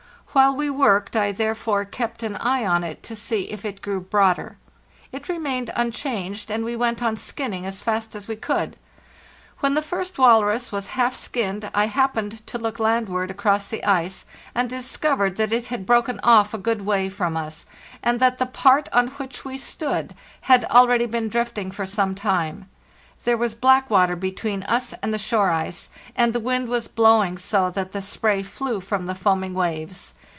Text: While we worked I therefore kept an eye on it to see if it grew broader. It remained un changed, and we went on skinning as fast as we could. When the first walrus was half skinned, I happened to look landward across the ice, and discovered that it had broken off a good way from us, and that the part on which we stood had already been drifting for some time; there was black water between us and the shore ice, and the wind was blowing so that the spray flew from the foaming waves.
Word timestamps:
While 0.33 0.55
we 0.55 0.69
worked 0.69 1.13
I 1.17 1.33
therefore 1.33 1.83
kept 1.83 2.23
an 2.23 2.37
eye 2.37 2.63
on 2.65 2.85
it 2.85 3.03
to 3.03 3.17
see 3.17 3.51
if 3.51 3.65
it 3.65 3.81
grew 3.81 3.99
broader. 3.99 4.55
It 5.11 5.27
remained 5.27 5.69
un 5.75 5.91
changed, 5.91 6.49
and 6.49 6.63
we 6.63 6.73
went 6.73 7.03
on 7.03 7.17
skinning 7.17 7.65
as 7.65 7.81
fast 7.81 8.15
as 8.15 8.29
we 8.29 8.37
could. 8.37 8.77
When 9.59 9.73
the 9.73 9.81
first 9.81 10.17
walrus 10.17 10.71
was 10.71 10.87
half 10.95 11.13
skinned, 11.15 11.69
I 11.75 11.87
happened 11.87 12.47
to 12.47 12.57
look 12.57 12.79
landward 12.79 13.29
across 13.29 13.67
the 13.67 13.83
ice, 13.83 14.25
and 14.55 14.69
discovered 14.69 15.35
that 15.35 15.51
it 15.51 15.67
had 15.67 15.85
broken 15.85 16.17
off 16.23 16.53
a 16.53 16.57
good 16.57 16.85
way 16.85 17.09
from 17.09 17.35
us, 17.35 17.65
and 18.01 18.21
that 18.21 18.37
the 18.37 18.45
part 18.45 18.87
on 18.93 19.07
which 19.09 19.43
we 19.43 19.57
stood 19.57 20.15
had 20.43 20.63
already 20.63 21.07
been 21.07 21.27
drifting 21.27 21.71
for 21.71 21.85
some 21.85 22.15
time; 22.15 22.69
there 23.25 23.37
was 23.37 23.53
black 23.53 23.87
water 23.89 24.15
between 24.15 24.63
us 24.63 24.93
and 25.03 25.13
the 25.13 25.19
shore 25.19 25.51
ice, 25.51 25.89
and 26.15 26.33
the 26.33 26.39
wind 26.39 26.67
was 26.69 26.87
blowing 26.87 27.37
so 27.37 27.69
that 27.69 27.91
the 27.91 28.01
spray 28.01 28.41
flew 28.41 28.79
from 28.79 29.05
the 29.07 29.13
foaming 29.13 29.53
waves. 29.53 30.13